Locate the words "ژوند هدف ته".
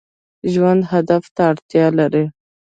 0.51-1.41